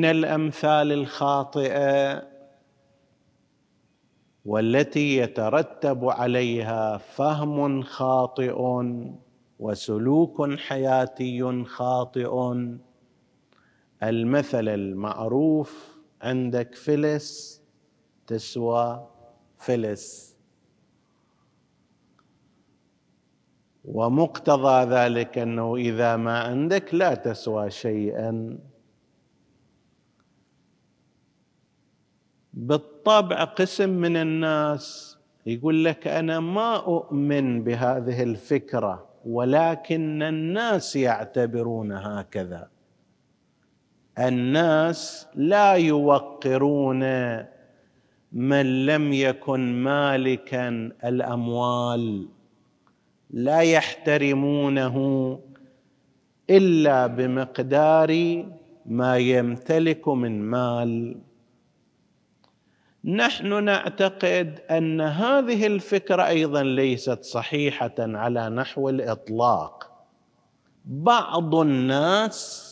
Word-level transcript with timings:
من 0.00 0.04
الأمثال 0.04 0.92
الخاطئة 0.92 2.22
والتي 4.44 5.16
يترتب 5.16 6.04
عليها 6.04 6.96
فهم 6.96 7.82
خاطئ 7.82 8.56
وسلوك 9.58 10.58
حياتي 10.58 11.64
خاطئ. 11.64 12.54
المثل 14.02 14.68
المعروف 14.68 15.98
عندك 16.22 16.74
فلس 16.74 17.60
تسوى 18.26 19.08
فلس. 19.58 20.36
ومقتضى 23.84 24.84
ذلك 24.84 25.38
أنه 25.38 25.76
إذا 25.76 26.16
ما 26.16 26.38
عندك 26.38 26.94
لا 26.94 27.14
تسوى 27.14 27.70
شيئا. 27.70 28.69
بالطبع 32.54 33.44
قسم 33.44 33.90
من 33.90 34.16
الناس. 34.16 35.16
يقول 35.46 35.84
لك 35.84 36.06
أنا 36.06 36.40
ما 36.40 36.76
أؤمن 36.76 37.64
بهذه 37.64 38.22
الفكرة 38.22 39.06
ولكن 39.26 40.22
الناس 40.22 40.96
يعتبرون 40.96 41.92
هكذا. 41.92 42.68
الناس 44.18 45.26
لا 45.34 45.72
يوقرون 45.72 47.02
من 48.32 48.86
لم 48.86 49.12
يكن 49.12 49.82
مالكا 49.82 50.68
الأموال 51.04 52.28
لا 53.30 53.60
يحترمونه 53.60 54.96
إلا 56.50 57.06
بمقدار 57.06 58.44
ما 58.86 59.16
يمتلك 59.16 60.08
من 60.08 60.42
مال. 60.42 61.16
نحن 63.04 63.64
نعتقد 63.64 64.60
أن 64.70 65.00
هذه 65.00 65.66
الفكرة 65.66 66.26
أيضا 66.26 66.62
ليست 66.62 67.24
صحيحة 67.24 67.94
على 67.98 68.48
نحو 68.48 68.88
الإطلاق. 68.88 70.04
بعض 70.84 71.54
الناس 71.54 72.66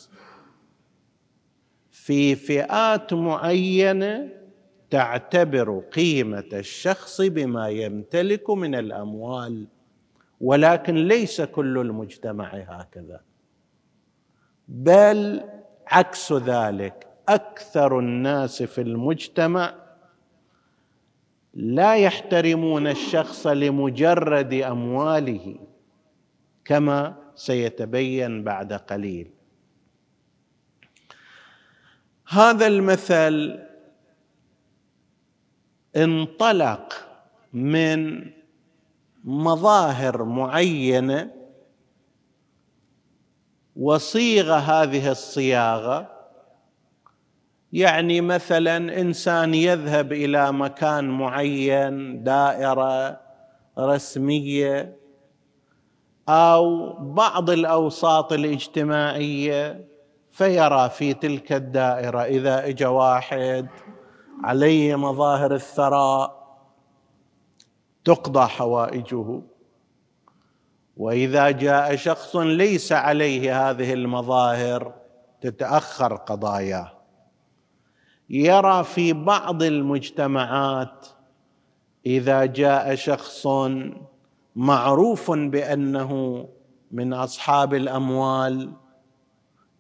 في 1.91 2.35
فئات 2.35 3.13
معينة 3.13 4.29
تعتبر 4.91 5.79
قيمة 5.93 6.49
الشخص 6.53 7.21
بما 7.21 7.69
يمتلك 7.69 8.51
من 8.51 8.75
الأموال 8.75 9.67
ولكن 10.41 10.95
ليس 10.95 11.41
كل 11.41 11.79
المجتمع 11.79 12.49
هكذا. 12.49 13.21
بل 14.69 15.45
عكس 15.87 16.33
ذلك 16.33 17.07
أكثر 17.29 17.99
الناس 17.99 18.63
في 18.63 18.81
المجتمع 18.81 19.88
لا 21.55 21.97
يحترمون 21.97 22.87
الشخص 22.87 23.47
لمجرد 23.47 24.55
أمواله 24.55 25.57
كما 26.65 27.17
سيتبين 27.35 28.45
بعد 28.45 28.73
قليل. 28.73 29.31
هذا 32.29 32.67
المثل 32.67 33.65
انطلق 35.97 37.09
من 37.53 38.31
مظاهر 39.25 40.25
معينة 40.25 41.31
وصيغ 43.77 44.55
هذه 44.55 45.11
الصياغة 45.11 46.18
يعني 47.73 48.21
مثلا 48.21 49.01
إنسان 49.01 49.55
يذهب 49.55 50.13
إلى 50.13 50.53
مكان 50.53 51.09
معين 51.09 52.23
دائرة 52.23 53.21
رسمية 53.79 54.97
أو 56.29 56.93
بعض 57.15 57.51
الأوساط 57.51 58.33
الاجتماعية 58.33 59.89
فيرى 60.31 60.91
في 60.91 61.15
تلك 61.15 61.53
الدائرة 61.53 62.21
إذا 62.23 62.67
اجى 62.67 62.87
واحد 62.87 63.69
عليه 64.45 64.97
مظاهر 64.97 65.55
الثراء 65.55 66.39
تقضى 68.05 68.47
حوائجه. 68.47 69.43
وإذا 70.97 71.51
جاء 71.51 71.97
شخص 71.97 72.37
ليس 72.37 72.93
عليه 72.93 73.71
هذه 73.71 73.93
المظاهر 73.93 74.95
تتأخر 75.41 76.17
قضاياه. 76.17 76.98
يرى 78.31 78.85
في 78.85 79.13
بعض 79.13 79.63
المجتمعات 79.63 81.07
إذا 82.07 82.45
جاء 82.45 82.95
شخص 82.95 83.47
معروف 84.57 85.31
بأنه 85.31 86.45
من 86.93 87.13
أصحاب 87.13 87.75
الأموال 87.75 88.73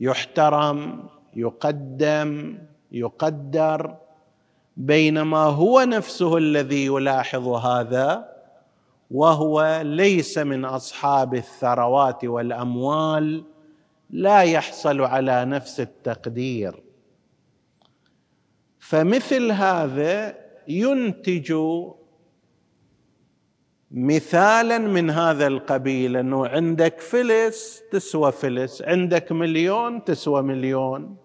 يحترم 0.00 1.08
يقدم 1.36 2.58
يقدر 2.92 3.96
بينما 4.76 5.38
هو 5.38 5.80
نفسه 5.80 6.36
الذي 6.36 6.86
يلاحظ 6.86 7.48
هذا 7.48 8.28
وهو 9.10 9.80
ليس 9.84 10.38
من 10.38 10.64
أصحاب 10.64 11.34
الثروات 11.34 12.24
والأموال 12.24 13.44
لا 14.10 14.42
يحصل 14.42 15.00
على 15.00 15.44
نفس 15.44 15.80
التقدير. 15.80 16.87
فمثل 18.88 19.52
هذا 19.52 20.34
ينتج 20.68 21.54
مثالا 23.90 24.78
من 24.78 25.10
هذا 25.10 25.46
القبيل 25.46 26.16
إنه 26.16 26.46
عندك 26.46 27.00
فلس 27.00 27.82
تسوى 27.92 28.32
فلس 28.32 28.82
عندك 28.82 29.32
مليون 29.32 30.04
تسوى 30.04 30.42
مليون. 30.42 31.16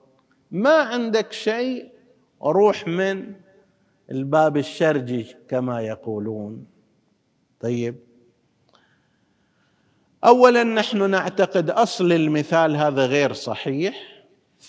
ما 0.51 0.73
عندك 0.73 1.31
شيء 1.31 1.91
روح 2.41 2.87
من 2.87 3.33
الباب 4.11 4.57
الشرجي 4.57 5.35
كما 5.49 5.81
يقولون. 5.81 6.65
طيب. 7.59 7.95
اولا 10.23 10.63
نحن 10.63 11.09
نعتقد 11.09 11.69
أصل 11.69 12.11
المثال 12.11 12.75
هذا 12.75 13.05
غير 13.05 13.33
صحيح. 13.33 14.12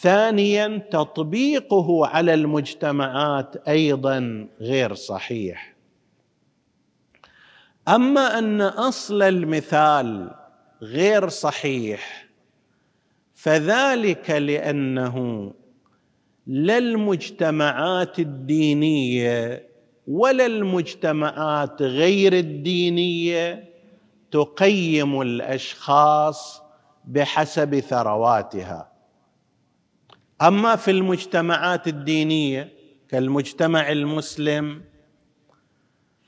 ثانيا 0.01 0.79
تطبيقه 0.91 2.07
على 2.07 2.35
المجتمعات 2.35 3.69
أيضا 3.69 4.49
غير 4.61 4.95
صحيح. 4.95 5.75
أما 7.89 8.39
أن 8.39 8.61
أصل 8.61 9.23
المثال 9.23 10.31
غير 10.83 11.29
صحيح 11.29 12.27
فذلك 13.35 14.31
لأنه 14.31 15.53
لا 16.47 16.79
المجتمعات 16.79 18.19
الدينية 18.19 19.69
ولا 20.09 20.47
المجتمعات 20.47 21.83
غير 21.83 22.33
الدينية 22.33 23.65
تقيم 24.31 25.21
الأشخاص 25.21 26.63
بحسب 27.05 27.81
ثرواتها. 27.81 28.94
أما 30.47 30.77
في 30.77 30.91
المجتمعات 30.91 31.89
الدينية 31.89 32.73
كالمجتمع 33.09 33.93
المسلم 33.93 34.83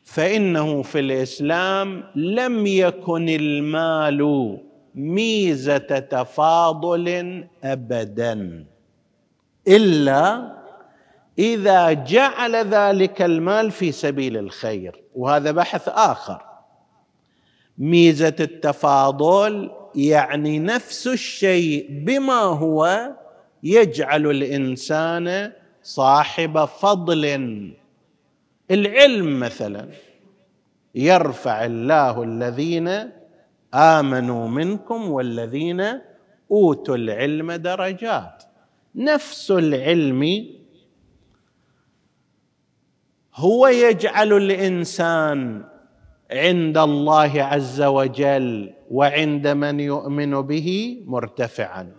فإنه 0.04 0.82
في 0.82 0.98
الإسلام 1.00 2.04
لم 2.14 2.66
يكن 2.66 3.28
المال 3.28 4.58
ميزة 4.94 5.78
تفاضل 5.78 7.44
ابدا 7.64 8.66
إلا 9.68 10.52
إذا 11.38 11.92
جعل 11.92 12.56
ذلك 12.56 13.22
المال 13.22 13.70
في 13.70 13.92
سبيل 13.92 14.36
الخير 14.36 15.02
وهذا 15.14 15.50
بحث 15.50 15.88
آخر. 15.88 16.42
ميزة 17.78 18.36
التفاضل 18.40 19.70
يعني 19.94 20.58
نفس 20.58 21.06
الشيء 21.06 21.86
بما 21.90 22.40
هو 22.40 23.10
يجعل 23.74 24.24
الإنسان 24.26 25.52
صاحب 25.82 26.64
فضل. 26.64 27.22
العلم 28.70 29.40
مثلا 29.40 29.88
يرفع 30.94 31.64
الله 31.64 32.22
الذين 32.22 32.88
آمنوا 33.74 34.48
منكم 34.48 35.10
والذين 35.10 35.80
أوتوا 36.50 36.96
العلم 36.96 37.52
درجات. 37.52 38.44
نفس 38.94 39.50
العلم 39.50 40.22
هو 43.34 43.66
يجعل 43.66 44.32
الإنسان 44.32 45.64
عند 46.30 46.78
الله 46.78 47.42
عز 47.42 47.82
وجل 47.82 48.74
وعند 48.90 49.46
من 49.48 49.80
يؤمن 49.80 50.42
به 50.42 50.68
مرتفعا. 51.06 51.95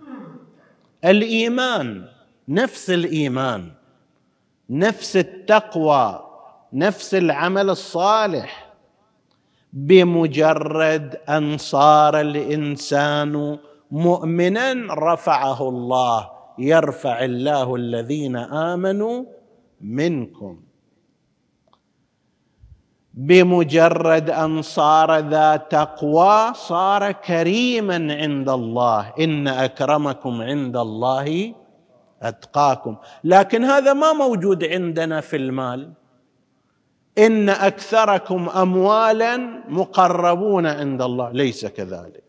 الإيمان 1.06 2.06
نفس 2.48 2.90
الإيمان 2.90 3.72
نفس 4.70 5.18
التقوى 5.18 6.24
نفس 6.74 7.16
العمل 7.16 7.70
الصالح. 7.70 8.74
بمجرد 9.74 11.16
أن 11.30 11.58
صار 11.58 12.22
الإنسان 12.22 13.58
مؤمنا 13.92 14.74
رفعه 14.94 15.70
الله 15.70 16.30
يرفع 16.60 17.26
الله 17.26 17.76
الذين 17.76 18.36
آمنوا 18.38 19.26
منكم. 19.82 20.67
بمجرد 23.18 24.30
أن 24.30 24.62
صار 24.62 25.20
ذا 25.20 25.56
تقوى 25.56 26.54
صار 26.54 27.12
كريما 27.12 28.14
عند 28.14 28.50
الله. 28.50 29.14
إن 29.20 29.48
أكرمكم 29.48 30.42
عند 30.42 30.78
الله 30.78 31.54
أتقاكم. 32.22 32.96
لكن 33.24 33.64
هذا 33.64 33.94
ما 33.94 34.14
موجود 34.14 34.64
عندنا 34.64 35.22
في 35.22 35.36
المال. 35.36 35.94
إن 37.18 37.50
أكثركم 37.50 38.50
أموالا 38.50 39.38
مقربون 39.70 40.66
عند 40.66 41.02
الله. 41.02 41.32
ليس 41.32 41.66
كذلك. 41.66 42.24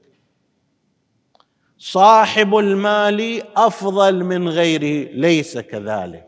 صاحب 1.78 2.56
المال 2.56 3.42
أفضل 3.56 4.24
من 4.24 4.48
غيره. 4.48 5.08
ليس 5.12 5.58
كذلك. 5.58 6.27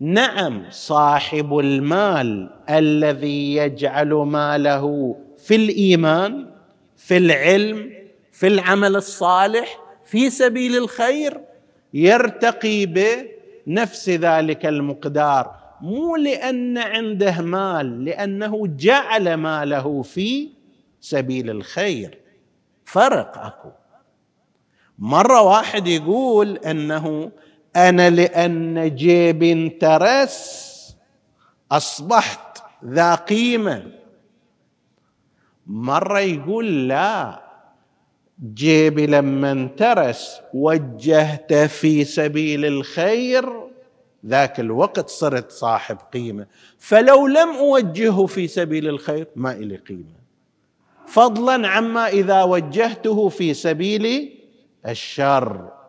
نعم 0.00 0.62
صاحب 0.70 1.58
المال 1.58 2.50
الذي 2.70 3.54
يجعل 3.54 4.08
ماله 4.08 5.16
في 5.38 5.54
الإيمان 5.56 6.50
في 6.96 7.16
العلم 7.16 7.92
في 8.32 8.46
العمل 8.46 8.96
الصالح 8.96 9.80
في 10.04 10.30
سبيل 10.30 10.76
الخير 10.76 11.40
يرتقي 11.94 12.86
بنفس 12.86 14.08
ذلك 14.08 14.66
المقدار. 14.66 15.54
مو 15.80 16.16
لأن 16.16 16.78
عنده 16.78 17.40
مال 17.40 18.04
لأنه 18.04 18.66
جعل 18.66 19.34
ماله 19.34 20.02
في 20.02 20.48
سبيل 21.00 21.50
الخير. 21.50 22.18
فرق 22.84 23.38
أكو. 23.38 23.68
مرة 24.98 25.42
واحد 25.42 25.86
يقول 25.86 26.56
إنه 26.56 27.30
أنا 27.76 28.10
لأن 28.10 28.94
جيبي 28.94 29.52
انترس 29.52 30.70
أصبحت 31.72 32.58
ذا 32.84 33.14
قيمة. 33.14 33.92
مرة 35.66 36.20
يقول 36.20 36.88
لا 36.88 37.42
جيبي 38.54 39.06
لما 39.06 39.52
انترس 39.52 40.40
وجهته 40.54 41.66
في 41.66 42.04
سبيل 42.04 42.64
الخير 42.64 43.70
ذاك 44.26 44.60
الوقت 44.60 45.08
صرت 45.08 45.50
صاحب 45.50 45.98
قيمة. 46.12 46.46
فلو 46.78 47.26
لم 47.26 47.48
أوجهه 47.48 48.26
في 48.26 48.48
سبيل 48.48 48.88
الخير 48.88 49.26
ما 49.36 49.52
إلي 49.52 49.76
قيمة. 49.76 50.20
فضلا 51.06 51.68
عما 51.68 52.08
إذا 52.08 52.42
وجهته 52.42 53.28
في 53.28 53.54
سبيل 53.54 54.34
الشر. 54.86 55.79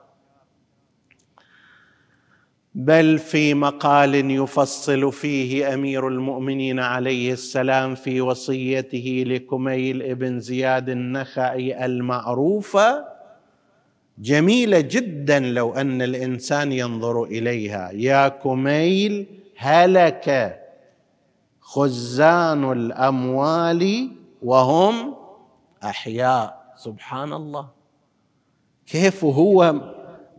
بل 2.76 3.18
في 3.20 3.54
مقال 3.54 4.32
يفصل 4.32 5.12
فيه 5.12 5.74
أمير 5.74 6.08
المؤمنين 6.08 6.80
عليه 6.80 7.34
السلام 7.34 7.96
في 7.96 8.22
وصيته 8.22 9.24
لكميل 9.28 10.02
ابن 10.02 10.40
زياد 10.40 10.90
النخعي 10.90 11.86
المعروفه 11.86 13.06
جميلة 14.18 14.80
جدا 14.82 15.40
لو 15.40 15.74
أن 15.74 16.02
الإنسان 16.02 16.72
ينظر 16.72 17.24
إليها. 17.24 17.92
يا 17.94 18.28
كميل 18.28 19.26
هلك 19.58 20.60
خزان 21.62 22.72
الأموال 22.72 24.12
وهم 24.42 25.16
أحياء. 25.84 26.74
سبحان 26.78 27.34
الله. 27.34 27.70
كيف 28.88 29.24
هو 29.26 29.74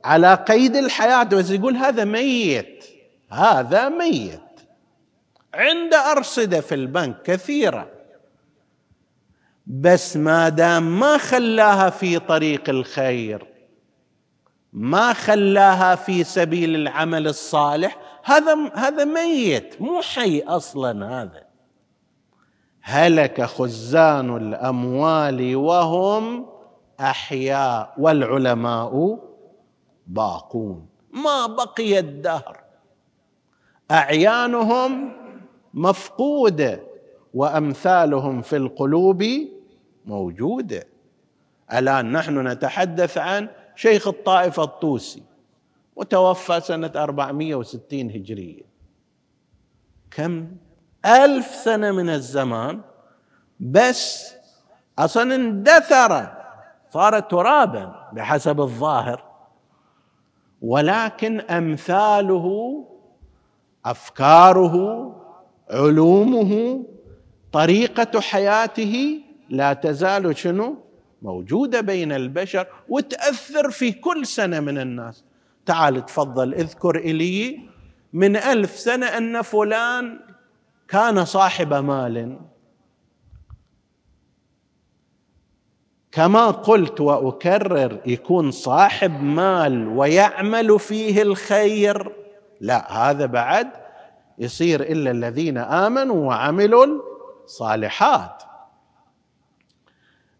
على 0.04 0.34
قيد 0.34 0.76
الحياة. 0.76 1.25
بس 1.25 1.50
يقول 1.50 1.76
هذا 1.76 2.04
ميت. 2.04 2.84
هذا 3.31 3.88
ميت. 3.88 4.40
عنده 5.54 6.12
أرصدة 6.12 6.60
في 6.60 6.75
البنك 6.75 7.22
كثيرة. 7.22 7.88
بس 9.66 10.16
ما 10.16 10.49
دام 10.49 11.00
ما 11.00 11.19
خلاها 11.19 11.90
في 11.90 12.19
طريق 12.19 12.69
الخير 12.69 13.46
ما 14.72 15.12
خلاها 15.12 15.94
في 15.94 16.25
سبيل 16.25 16.75
العمل 16.75 17.28
الصالح 17.28 17.96
هذا 18.25 18.70
هذا 18.75 19.05
ميت. 19.05 19.81
مو 19.81 20.00
حي 20.00 20.40
أصلا 20.40 21.22
هذا. 21.22 21.43
هلك 22.82 23.43
خزان 23.43 24.37
الأموال 24.37 25.56
وهم 25.56 26.46
أحياء 27.00 27.94
والعلماء 27.98 29.19
باقون. 30.06 30.87
ما 31.12 31.46
بقي 31.46 31.99
الدهر. 31.99 32.60
أعيانهم 33.90 35.12
مفقودة 35.75 36.81
وأمثالهم 37.34 38.43
في 38.43 38.56
القلوب 38.56 39.25
موجودة. 40.06 40.87
الان 41.72 42.12
نحن 42.12 42.49
نتحدث 42.49 43.19
عن 43.19 43.49
شيخ 43.76 44.08
الطائفة 44.08 44.62
الطوسي 44.64 45.22
متوفى 45.96 46.60
سنة 46.60 46.93
460 46.96 48.10
هجرية. 48.10 48.62
كم؟ 50.10 50.56
ألف 51.06 51.46
سنة 51.46 51.91
من 51.91 52.08
الزمان. 52.08 52.81
بس 53.60 54.34
أصلا 54.98 55.34
اندثر 55.34 56.32
صار 56.91 57.20
ترابا 57.20 58.10
بحسب 58.12 58.60
الظاهر. 58.60 59.31
ولكن 60.62 61.40
أمثاله 61.40 62.48
أفكاره 63.84 64.76
علومه 65.70 66.84
طريقة 67.52 68.20
حياته 68.20 69.20
لا 69.48 69.72
تزال 69.72 70.36
شنو؟ 70.38 70.76
موجودة 71.22 71.81
بين 71.81 72.12
البشر 72.12 72.66
وتأثر 72.88 73.70
في 73.70 73.92
كل 73.92 74.26
سنة 74.26 74.60
من 74.60 74.78
الناس. 74.78 75.24
تعال 75.66 76.06
تفضل 76.06 76.54
اذكر 76.54 76.96
إلي 76.96 77.60
من 78.12 78.36
ألف 78.36 78.70
سنة 78.70 79.06
أن 79.06 79.42
فلان 79.42 80.20
كان 80.88 81.24
صاحب 81.24 81.74
مال. 81.74 82.38
كما 86.12 86.50
قلت 86.50 87.00
وأكرر 87.00 88.00
يكون 88.06 88.50
صاحب 88.50 89.22
مال 89.22 89.88
ويعمل 89.88 90.81
فيه 90.81 91.22
الخير. 91.22 92.12
لا 92.60 92.92
هذا 92.92 93.26
بعد 93.26 93.69
يصير 94.38 94.81
إلا 94.81 95.10
الذين 95.10 95.58
آمنوا 95.58 96.26
وعملوا 96.26 96.86
الصالحات. 97.44 98.42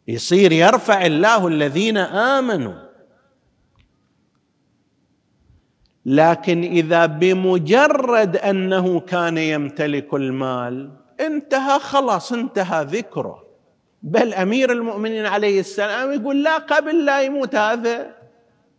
يصير 0.09 0.53
يرفع 0.53 1.07
الله 1.07 1.49
الذين 1.49 1.97
آمنوا. 1.97 2.75
لكن 6.07 6.63
إذا 6.63 7.07
بمجرد 7.07 8.37
أنه 8.37 9.01
كان 9.01 9.39
يمتلك 9.39 10.15
المال 10.15 10.91
انتهى 11.21 11.79
خلاص 11.79 12.33
انتهى 12.33 12.85
ذكره. 12.85 13.52
بل 14.03 14.35
أمير 14.35 14.73
المؤمنين 14.73 15.27
عليه 15.27 15.61
السلام 15.61 16.13
يقول 16.13 16.43
لا 16.43 16.59
قبل 16.59 17.05
لا 17.05 17.23
يموت 17.23 17.55
هذا. 17.55 18.15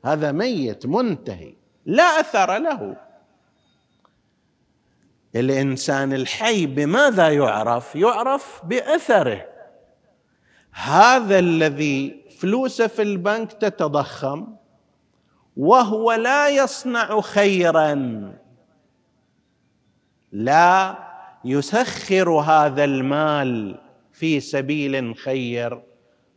هذا 0.06 0.32
ميت 0.32 0.86
منتهي 0.86 1.54
لا 1.86 2.04
أثر 2.04 2.58
له. 2.58 2.98
الإنسان 5.36 6.14
الحي 6.14 6.66
بماذا 6.66 7.30
يعرف؟ 7.30 7.96
يعرف 7.96 8.62
بأثره. 8.66 9.46
هذا 10.72 11.40
الذي 11.40 12.24
فلوسه 12.40 12.88
في 12.88 13.02
البنك 13.02 13.54
تتضخم 13.54 14.56
وهو 15.58 16.12
لا 16.14 16.50
يصنع 16.50 17.22
خيرا. 17.22 17.94
لا 20.32 20.98
يسخر 21.46 22.30
هذا 22.30 22.84
المال. 22.84 23.80
في 24.14 24.40
سبيل 24.40 25.16
خير. 25.16 25.82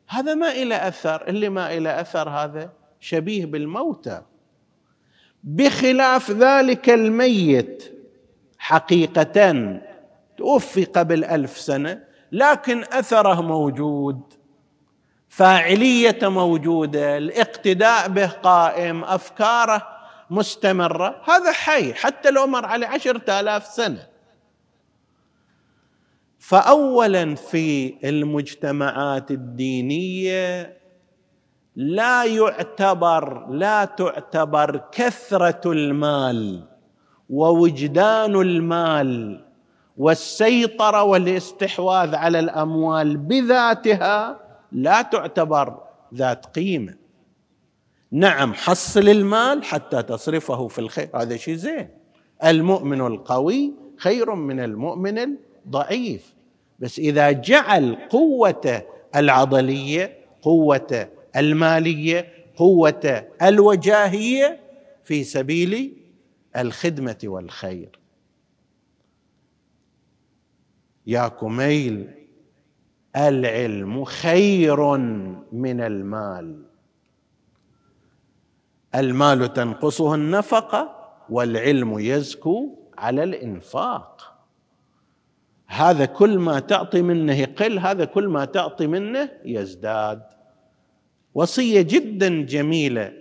هذا 0.08 0.34
ما 0.34 0.50
إلى 0.50 0.88
أثر 0.88 1.28
اللي 1.28 1.48
ما 1.48 1.76
إلى 1.76 2.00
أثر 2.00 2.28
هذا 2.28 2.72
شبيه 3.00 3.46
بالموتى. 3.46 4.22
بخلاف 5.44 6.30
ذلك 6.30 6.90
الميت 6.90 7.92
حقيقة 8.58 9.80
توفي 10.36 10.84
قبل 10.84 11.24
ألف 11.24 11.58
سنة 11.58 12.04
لكن 12.32 12.84
أثره 12.92 13.40
موجود. 13.42 14.20
فاعلية 15.28 16.18
موجودة 16.22 17.16
الاقتداء 17.16 18.08
به 18.08 18.26
قائم 18.26 19.04
أفكاره 19.04 19.88
مستمرة. 20.30 21.22
هذا 21.24 21.52
حي 21.52 21.94
حتى 21.94 22.30
لو 22.30 22.46
مر 22.46 22.66
عليه 22.66 22.86
عشرة 22.86 23.40
آلاف 23.40 23.66
سنة. 23.66 24.15
فأولا 26.48 27.34
في 27.34 27.94
المجتمعات 28.08 29.30
الدينية 29.30 30.76
لا 31.76 32.24
يعتبر 32.24 33.46
لا 33.50 33.84
تعتبر 33.84 34.84
كثرة 34.92 35.72
المال 35.72 36.64
ووجدان 37.30 38.36
المال 38.36 39.44
والسيطرة 39.96 41.02
والاستحواذ 41.02 42.14
على 42.14 42.38
الأموال 42.38 43.16
بذاتها 43.16 44.40
لا 44.72 45.02
تعتبر 45.02 45.78
ذات 46.14 46.46
قيمة. 46.46 46.94
نعم 48.12 48.54
حصل 48.54 49.08
المال 49.08 49.64
حتى 49.64 50.02
تصرفه 50.02 50.68
في 50.68 50.78
الخير. 50.78 51.08
هذا 51.14 51.36
شيء 51.36 51.54
زين. 51.54 51.88
المؤمن 52.44 53.00
القوي 53.00 53.72
خير 53.96 54.34
من 54.34 54.60
المؤمن 54.60 55.18
الضعيف. 55.66 56.35
بس 56.78 56.98
إذا 56.98 57.30
جعل 57.30 57.94
قوته 58.10 58.82
العضلية 59.16 60.18
قوته 60.42 61.08
المالية 61.36 62.32
قوته 62.56 63.24
الوجاهية 63.42 64.60
في 65.04 65.24
سبيل 65.24 65.96
الخدمة 66.56 67.18
والخير. 67.24 67.98
يا 71.06 71.28
كميل 71.28 72.10
العلم 73.16 74.04
خير 74.04 74.96
من 75.52 75.80
المال. 75.80 76.62
المال 78.94 79.52
تنقصه 79.52 80.14
النفقة 80.14 81.10
والعلم 81.30 81.98
يزكو 81.98 82.78
على 82.98 83.24
الإنفاق. 83.24 84.35
هذا 85.66 86.04
كل 86.04 86.38
ما 86.38 86.60
تعطي 86.60 87.02
منه 87.02 87.34
يقل 87.34 87.78
هذا 87.78 88.04
كل 88.04 88.28
ما 88.28 88.44
تعطي 88.44 88.86
منه 88.86 89.30
يزداد. 89.44 90.22
وصية 91.34 91.82
جدا 91.82 92.42
جميلة 92.42 93.12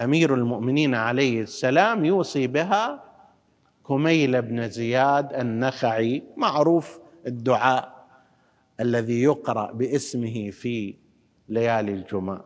أمير 0.00 0.34
المؤمنين 0.34 0.94
عليه 0.94 1.42
السلام 1.42 2.04
يوصي 2.04 2.46
بها 2.46 3.04
كميل 3.88 4.42
بن 4.42 4.68
زياد 4.68 5.32
النخعي 5.32 6.22
معروف 6.36 6.98
الدعاء 7.26 8.06
الذي 8.80 9.22
يقرأ 9.22 9.72
باسمه 9.72 10.50
في 10.50 10.94
ليالي 11.48 11.92
الجمعة. 11.92 12.44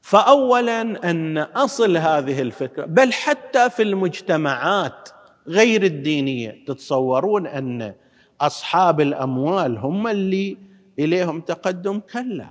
فاولا 0.00 1.10
أن 1.10 1.38
أصل 1.38 1.96
هذه 1.96 2.42
الفكرة 2.42 2.86
بل 2.86 3.12
حتى 3.12 3.70
في 3.70 3.82
المجتمعات. 3.82 5.08
غير 5.48 5.82
الدينية 5.82 6.64
تتصورون 6.66 7.46
أن 7.46 7.94
أصحاب 8.40 9.00
الأموال 9.00 9.78
هم 9.78 10.06
اللي 10.06 10.56
إليهم 10.98 11.40
تقدم؟ 11.40 12.00
كلا. 12.12 12.46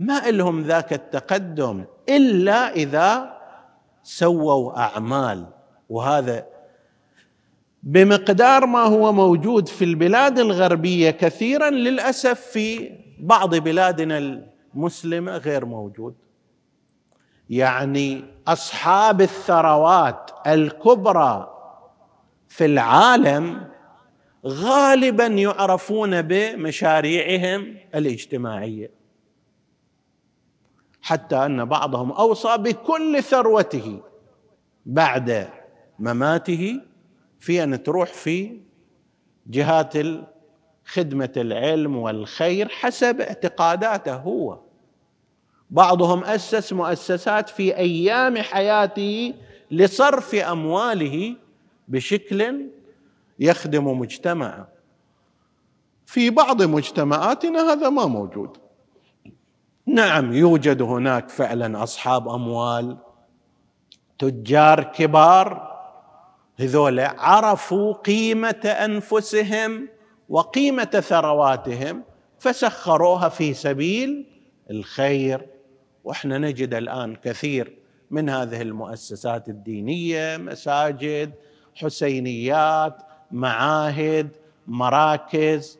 ما 0.00 0.30
لهم 0.30 0.62
ذاك 0.62 0.92
التقدم 0.92 1.84
إلا 2.08 2.72
إذا 2.72 3.38
سووا 4.02 4.78
أعمال. 4.78 5.46
وهذا 5.88 6.46
بمقدار 7.82 8.66
ما 8.66 8.82
هو 8.82 9.12
موجود 9.12 9.68
في 9.68 9.84
البلاد 9.84 10.38
الغربية 10.38 11.10
كثيرا 11.10 11.70
للأسف 11.70 12.40
في 12.40 12.90
بعض 13.18 13.54
بلادنا 13.54 14.18
المسلمة 14.74 15.36
غير 15.36 15.64
موجود. 15.64 16.14
يعني 17.50 18.24
أصحاب 18.48 19.20
الثروات 19.20 20.30
الكبرى 20.46 21.57
في 22.48 22.64
العالم 22.64 23.68
غالبا 24.46 25.26
يعرفون 25.26 26.22
بمشاريعهم 26.22 27.76
الاجتماعية. 27.94 28.90
حتى 31.02 31.36
أن 31.36 31.64
بعضهم 31.64 32.12
أوصى 32.12 32.56
بكل 32.56 33.22
ثروته 33.22 34.00
بعد 34.86 35.48
مماته 35.98 36.80
في 37.40 37.62
أن 37.64 37.82
تروح 37.82 38.12
في 38.12 38.60
جهات 39.46 39.94
خدمه 40.84 41.32
العلم 41.36 41.96
والخير 41.96 42.68
حسب 42.68 43.20
اعتقاداته 43.20 44.14
هو. 44.14 44.60
بعضهم 45.70 46.24
أسس 46.24 46.72
مؤسسات 46.72 47.48
في 47.48 47.76
أيام 47.76 48.38
حياته 48.38 49.34
لصرف 49.70 50.34
أمواله 50.34 51.36
بشكل 51.88 52.66
يخدم 53.38 53.98
مجتمعه 53.98 54.68
في 56.06 56.30
بعض 56.30 56.62
مجتمعاتنا 56.62 57.72
هذا 57.72 57.88
ما 57.88 58.06
موجود. 58.06 58.56
نعم 59.86 60.32
يوجد 60.32 60.82
هناك 60.82 61.28
فعلا 61.28 61.82
أصحاب 61.82 62.28
أموال 62.28 62.96
تجار 64.18 64.82
كبار 64.82 65.78
هذول 66.60 67.00
عرفوا 67.00 67.92
قيمة 67.92 68.76
أنفسهم 68.84 69.88
وقيمة 70.28 70.84
ثرواتهم 70.84 72.02
فسخروها 72.38 73.28
في 73.28 73.54
سبيل 73.54 74.26
الخير. 74.70 75.46
وإحنا 76.04 76.38
نجد 76.38 76.74
الآن 76.74 77.16
كثير 77.16 77.78
من 78.10 78.28
هذه 78.28 78.62
المؤسسات 78.62 79.48
الدينية 79.48 80.36
مساجد 80.36 81.32
حسينيات 81.78 82.96
معاهد 83.30 84.28
مراكز 84.66 85.78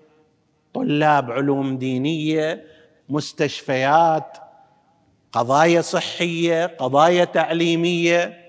طلاب 0.74 1.30
علوم 1.30 1.78
دينية 1.78 2.64
مستشفيات 3.08 4.38
قضايا 5.32 5.80
صحية 5.80 6.66
قضايا 6.66 7.24
تعليمية 7.24 8.48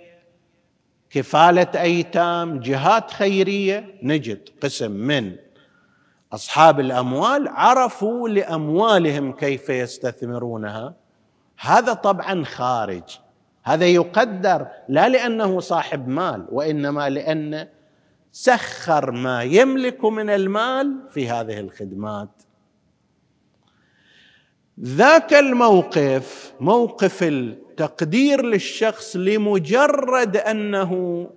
كفالة 1.09 1.81
أيتام 1.81 2.59
جهات 2.59 3.11
خيرية. 3.11 3.99
نجد 4.03 4.49
قسم 4.61 4.91
من 4.91 5.35
أصحاب 6.33 6.79
الأموال 6.79 7.47
عرفوا 7.47 8.29
لأموالهم 8.29 9.31
كيف 9.31 9.69
يستثمرونها. 9.69 10.95
هذا 11.59 11.93
طبعا 11.93 12.43
خارج 12.43 13.19
هذا 13.69 13.85
يقدر 13.85 14.67
لا 14.89 15.09
لأنه 15.09 15.59
صاحب 15.59 16.07
مال 16.07 16.45
وإنما 16.51 17.09
لأن 17.09 17.67
سخر 18.31 19.11
ما 19.11 19.43
يملك 19.43 20.05
من 20.05 20.29
المال 20.29 20.95
في 21.09 21.29
هذه 21.29 21.59
الخدمات. 21.59 22.29
ذاك 24.79 25.33
الموقف 25.33 26.53
موقف 26.59 27.23
التقدير 27.23 28.45
للشخص 28.45 29.15
لمجرد 29.15 30.37
أنه 30.37 31.27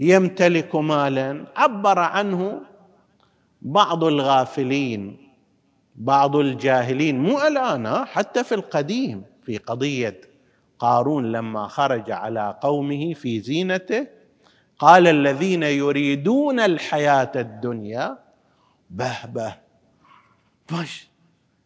يمتلك 0.00 0.76
مالا 0.76 1.44
عبر 1.56 1.98
عنه 1.98 2.60
بعض 3.62 4.04
الغافلين 4.04 5.16
بعض 5.96 6.36
الجاهلين 6.36 7.18
مو 7.18 7.46
الآن 7.46 8.04
حتى 8.04 8.44
في 8.44 8.54
القديم 8.54 9.22
في 9.42 9.56
قضية 9.56 10.20
قارون 10.78 11.32
لما 11.32 11.68
خرج 11.68 12.10
على 12.10 12.58
قومه 12.62 13.14
في 13.14 13.40
زينته 13.40 14.06
قال 14.78 15.06
الذين 15.06 15.62
يريدون 15.62 16.60
الحياة 16.60 17.32
الدنيا 17.36 18.18
به 18.90 19.26
به 19.26 19.54
بش 20.72 21.08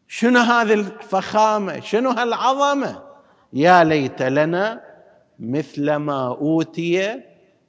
شنو 0.08 0.40
هذه 0.40 0.72
الفخامة؟ 0.72 1.80
شنو 1.80 2.10
هالعظمة؟ 2.10 3.02
يا 3.52 3.84
ليت 3.84 4.22
لنا 4.22 4.80
مثل 5.38 5.94
ما 5.94 6.28
أوتي 6.28 7.20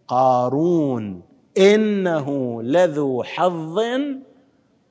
قارون 0.07 1.24
إنه 1.57 2.62
لذو 2.63 3.24
حظ 3.24 3.79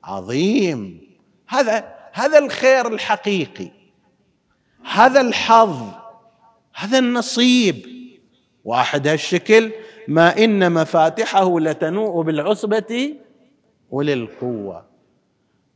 عظيم. 0.03 1.01
هذا 1.47 1.95
هذا 2.13 2.39
الخير 2.39 2.87
الحقيقي 2.87 3.71
هذا 4.83 5.21
الحظ 5.21 6.00
هذا 6.75 6.99
النصيب. 6.99 7.75
واحد 8.65 9.07
هالشكل 9.07 9.71
ما 10.07 10.43
إن 10.43 10.71
مفاتحه 10.71 11.59
لتنوء 11.59 12.21
بالعصبة 12.21 13.15
اولي 13.93 14.13
القوه 14.13 14.85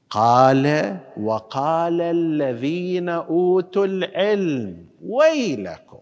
قال 0.10 0.98
وقال 1.18 2.02
الذين 2.02 3.10
أوتوا 3.10 3.86
العلم 3.86 4.86
ويلكم. 5.06 5.98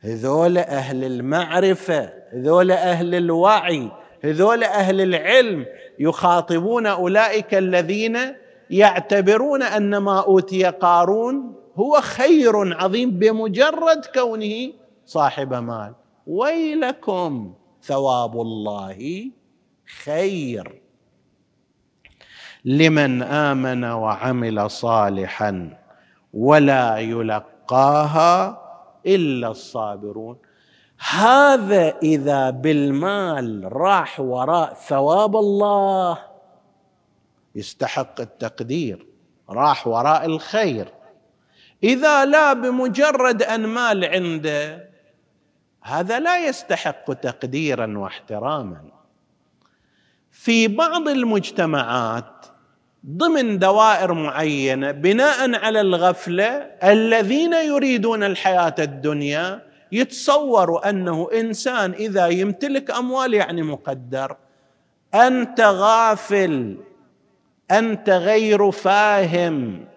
هذول 0.00 0.58
أهل 0.58 1.04
المعرفة 1.04 2.12
هذول 2.32 2.70
أهل 2.70 3.14
الوعي 3.14 3.90
هذول 4.24 4.64
أهل 4.64 5.00
العلم. 5.00 5.66
يخاطبون 5.98 6.86
أولئك 6.86 7.54
الذين 7.54 8.18
يعتبرون 8.70 9.62
أن 9.62 9.96
ما 9.96 10.20
أوتي 10.20 10.64
قارون 10.64 11.61
هو 11.76 12.00
خير 12.00 12.82
عظيم 12.82 13.10
بمجرد 13.10 14.06
كونه 14.14 14.72
صاحب 15.06 15.54
مال. 15.54 15.94
ويلكم 16.26 17.54
ثواب 17.82 18.40
الله 18.40 19.30
خير. 20.04 20.82
لمن 22.64 23.22
آمن 23.22 23.84
وعمل 23.84 24.70
صالحا 24.70 25.78
ولا 26.34 26.98
يلقاها 26.98 28.62
إلا 29.06 29.48
الصابرون. 29.48 30.38
هذا 31.10 31.98
إذا 32.02 32.50
بالمال 32.50 33.72
راح 33.72 34.20
وراء 34.20 34.74
ثواب 34.74 35.36
الله 35.36 36.18
يستحق 37.54 38.20
التقدير 38.20 39.06
راح 39.50 39.86
وراء 39.86 40.26
الخير. 40.26 41.01
إذا 41.84 42.24
لا 42.24 42.52
بمجرد 42.52 43.42
أن 43.42 43.66
مال 43.66 44.04
عنده 44.04 44.88
هذا 45.82 46.20
لا 46.20 46.48
يستحق 46.48 47.12
تقديرا 47.12 47.98
واحتراما. 47.98 48.82
في 50.30 50.68
بعض 50.68 51.08
المجتمعات 51.08 52.46
ضمن 53.06 53.58
دوائر 53.58 54.12
معينة 54.12 54.90
بناء 54.90 55.54
على 55.54 55.80
الغفلة 55.80 56.46
الذين 56.84 57.52
يريدون 57.52 58.22
الحياة 58.22 58.74
الدنيا 58.78 59.62
يتصوروا 59.92 60.90
أنه 60.90 61.28
إنسان 61.34 61.92
إذا 61.92 62.26
يمتلك 62.26 62.90
أموال 62.90 63.34
يعني 63.34 63.62
مقدر 63.62 64.36
أنت 65.14 65.60
غافل 65.60 66.76
أنت 67.70 68.10
غير 68.10 68.70
فاهم. 68.70 69.91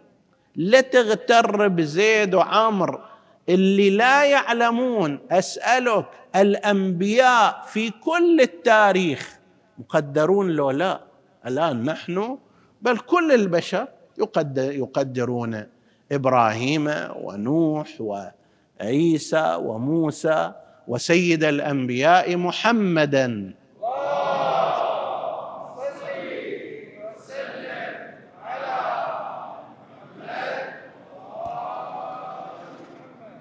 لا 0.55 0.81
تغتر 0.81 1.67
بزيد 1.67 2.35
وعمر. 2.35 3.15
اللي 3.49 3.89
لا 3.89 4.25
يعلمون 4.25 5.19
أسألك 5.31 6.05
الأنبياء 6.35 7.63
في 7.67 7.89
كل 7.89 8.41
التاريخ 8.41 9.39
مقدرون 9.77 10.49
لو 10.49 10.71
لا؟ 10.71 11.01
الآن 11.47 11.83
نحن 11.83 12.37
بل 12.81 12.97
كل 12.97 13.31
البشر 13.31 13.87
يقدر 14.17 14.71
يقدرون 14.71 15.63
إبراهيم 16.11 16.93
ونوح 17.15 17.87
وعيسى 17.99 19.57
وموسى 19.61 20.51
وسيد 20.87 21.43
الأنبياء 21.43 22.35
محمدا. 22.37 23.53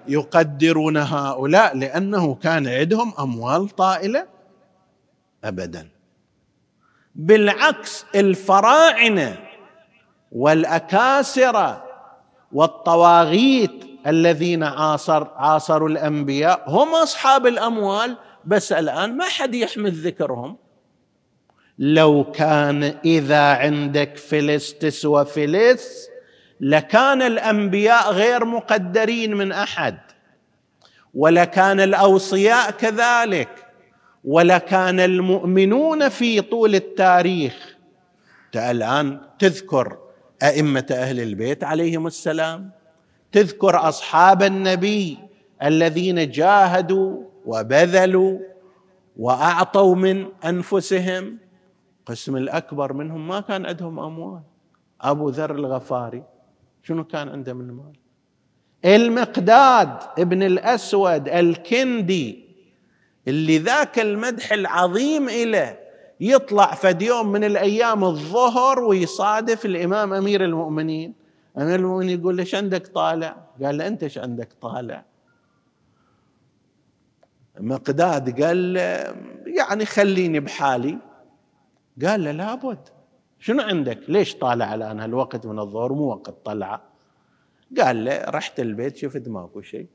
يقدرون 0.07 0.97
هؤلاء 0.97 1.77
لأنه 1.77 2.35
كان 2.35 2.67
عندهم 2.67 3.13
أموال 3.19 3.69
طائلة؟ 3.69 4.27
ابدا. 5.43 5.89
بالعكس 7.15 8.05
الفراعنة 8.15 9.37
والأكاسرة 10.31 11.83
والطواغيت 12.51 13.85
الذين 14.07 14.63
عاصر 14.63 15.27
عاصروا 15.35 15.89
الأنبياء 15.89 16.63
هم 16.67 16.95
أصحاب 16.95 17.47
الأموال 17.47 18.17
بس 18.45 18.71
الآن 18.71 19.17
ما 19.17 19.25
حد 19.25 19.55
يحمل 19.55 19.91
ذكرهم. 19.91 20.57
لو 21.79 22.31
كان 22.31 22.83
إذا 23.05 23.53
عندك 23.53 24.17
فلس 24.17 24.73
تسوى 24.73 25.25
فلس 25.25 26.09
لكان 26.59 27.21
الأنبياء 27.21 28.11
غير 28.11 28.45
مقدرين 28.45 29.35
من 29.35 29.51
أحد 29.51 29.97
ولكان 31.13 31.79
الأوصياء 31.79 32.71
كذلك 32.71 33.49
ولكان 34.23 34.99
المؤمنون 34.99 36.09
في 36.09 36.41
طول 36.41 36.75
التاريخ. 36.75 37.75
الآن 38.55 39.21
تذكر 39.39 39.97
أئمة 40.43 40.85
أهل 40.91 41.19
البيت 41.19 41.63
عليهم 41.63 42.07
السلام 42.07 42.71
تذكر 43.31 43.89
أصحاب 43.89 44.43
النبي 44.43 45.17
الذين 45.63 46.31
جاهدوا 46.31 47.23
وبذلوا 47.45 48.39
وأعطوا 49.17 49.95
من 49.95 50.27
أنفسهم. 50.45 51.37
قسم 52.05 52.37
الأكبر 52.37 52.93
منهم 52.93 53.27
ما 53.27 53.39
كان 53.39 53.65
عندهم 53.65 53.99
أموال 53.99 54.41
أبو 55.01 55.29
ذر 55.29 55.51
الغفاري. 55.51 56.23
شنو 56.85 57.03
كان 57.03 57.29
عنده 57.29 57.53
من 57.53 57.71
مال؟ 57.71 57.93
المقداد 58.85 59.97
ابن 60.19 60.43
الأسود 60.43 61.27
الكندي 61.27 62.45
اللي 63.27 63.57
ذاك 63.57 63.99
المدح 63.99 64.51
العظيم 64.51 65.29
إله 65.29 65.77
يطلع 66.19 66.73
فد 66.73 67.01
يوم 67.01 67.31
من 67.31 67.43
الأيام 67.43 68.03
الظهر 68.03 68.79
ويصادف 68.79 69.65
الإمام 69.65 70.13
أمير 70.13 70.45
المؤمنين. 70.45 71.13
أمير 71.57 71.75
المؤمنين 71.75 72.19
يقول 72.19 72.37
له 72.37 72.45
عندك 72.53 72.87
طالع؟ 72.87 73.35
قال 73.63 73.77
له 73.77 73.87
أنت 73.87 74.03
إيش 74.03 74.17
عندك 74.17 74.49
طالع؟ 74.61 75.05
مقداد 77.59 78.41
قال 78.41 78.75
يعني 79.45 79.85
خليني 79.85 80.39
بحالي. 80.39 80.97
قال 82.05 82.23
له 82.23 82.31
لابد. 82.31 82.94
شنو 83.45 83.61
عندك؟ 83.61 83.99
ليش 84.07 84.35
طالع 84.35 84.75
الآن 84.75 84.99
هالوقت 84.99 85.45
من 85.45 85.59
الظهر 85.59 85.93
مو 85.93 86.03
وقت 86.03 86.45
طلعة؟ 86.45 86.81
قال 87.77 88.05
له 88.05 88.23
رحت 88.23 88.59
البيت 88.59 88.97
شفت 88.97 89.27
ماكو 89.27 89.61
شيء. 89.61 89.87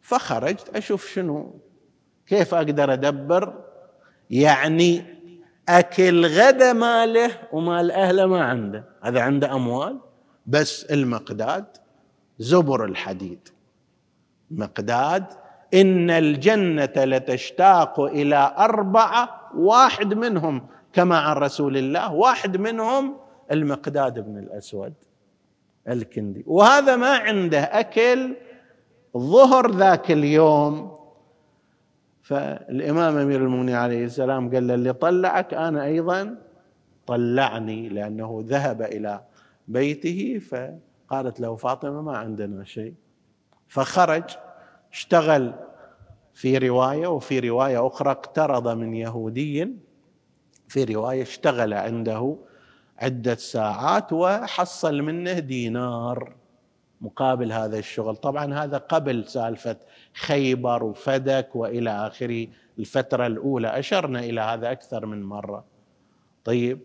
فخرجت 0.00 0.76
أشوف 0.76 1.06
شنو 1.06 1.60
كيف 2.26 2.54
أقدر 2.54 2.92
أدبر؟ 2.92 3.64
يعني 4.30 5.04
أكل 5.68 6.26
غدا 6.26 6.72
ماله 6.72 7.30
ومال 7.52 7.90
أهله 7.90 8.26
ما 8.26 8.44
عنده. 8.44 8.84
هذا 9.02 9.20
عنده 9.20 9.52
أموال 9.54 10.00
بس 10.46 10.84
المقداد 10.84 11.66
زبر 12.38 12.84
الحديد. 12.84 13.48
مقداد 14.50 15.24
إن 15.74 16.10
الجنة 16.10 16.92
لتشتاق 16.96 18.00
إلى 18.00 18.54
أربعة 18.58 19.50
واحد 19.56 20.14
منهم. 20.14 20.66
كما 20.94 21.18
عن 21.18 21.36
رسول 21.36 21.76
الله 21.76 22.12
واحد 22.12 22.56
منهم 22.56 23.16
المقداد 23.52 24.20
بن 24.20 24.38
الأسود 24.38 24.94
الكندي. 25.88 26.44
وهذا 26.46 26.96
ما 26.96 27.16
عنده 27.16 27.60
أكل 27.60 28.34
ظهر 29.16 29.70
ذاك 29.70 30.10
اليوم. 30.10 30.98
فالإمام 32.22 33.16
أمير 33.16 33.40
المؤمنين 33.40 33.74
عليه 33.74 34.04
السلام 34.04 34.54
قال 34.54 34.66
له 34.66 34.74
اللي 34.74 34.92
طلعك 34.92 35.54
أنا 35.54 35.84
أيضا 35.84 36.36
طلعني 37.06 37.88
لأنه 37.88 38.44
ذهب 38.46 38.82
إلى 38.82 39.20
بيته. 39.68 40.40
فقالت 40.50 41.40
له 41.40 41.56
فاطمة 41.56 42.02
ما 42.02 42.16
عندنا 42.16 42.64
شيء. 42.64 42.94
فخرج 43.68 44.24
اشتغل 44.92 45.52
في 46.34 46.58
رواية 46.58 47.06
وفي 47.06 47.40
رواية 47.40 47.86
أخرى 47.86 48.10
اقترض 48.10 48.68
من 48.68 48.94
يهودي 48.94 49.83
في 50.68 50.84
رواية 50.84 51.22
اشتغل 51.22 51.74
عنده 51.74 52.36
عدة 52.98 53.34
ساعات 53.34 54.12
وحصل 54.12 55.02
منه 55.02 55.38
دينار 55.38 56.36
مقابل 57.00 57.52
هذا 57.52 57.78
الشغل. 57.78 58.16
طبعا 58.16 58.54
هذا 58.54 58.78
قبل 58.78 59.24
سالفة 59.28 59.76
خيبر 60.14 60.84
وفدك 60.84 61.56
وإلى 61.56 61.90
اخره 61.90 62.46
الفترة 62.78 63.26
الأولى. 63.26 63.78
أشرنا 63.78 64.20
إلى 64.20 64.40
هذا 64.40 64.72
أكثر 64.72 65.06
من 65.06 65.22
مرة. 65.22 65.64
طيب 66.44 66.80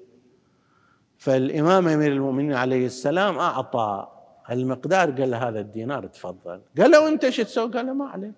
فالإمام 1.17 1.87
أمير 1.87 2.11
المؤمنين 2.11 2.53
عليه 2.53 2.85
السلام 2.85 3.37
أعطى 3.37 4.07
المقدار 4.51 5.11
قال 5.11 5.31
له 5.31 5.47
هذا 5.49 5.59
الدينار 5.59 6.07
تفضل. 6.07 6.61
قال 6.77 6.91
له 6.91 7.03
وانت 7.03 7.29
شو 7.29 7.43
تسوي؟ 7.43 7.71
قال 7.71 7.85
له 7.85 7.93
ما 7.93 8.05
عليك. 8.05 8.33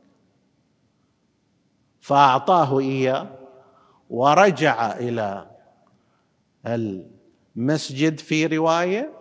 فأعطاه 2.00 2.80
إياه. 2.80 3.41
ورجع 4.12 4.92
إلى 4.98 5.52
مسجد 7.56 8.20
في 8.20 8.46
رواية 8.46 9.14